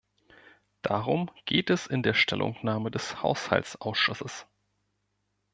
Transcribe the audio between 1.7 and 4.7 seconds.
in der Stellungnahme des Haushaltsausschusses.